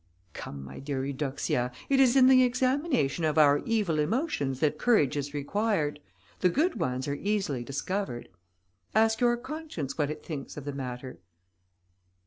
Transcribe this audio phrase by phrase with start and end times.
[0.33, 5.15] "Come, my dear Eudoxia, it is in the examination of our evil emotions that courage
[5.15, 5.99] is required,
[6.39, 8.27] the good ones are easily discovered.
[8.95, 11.19] Ask your conscience what it thinks of the matter."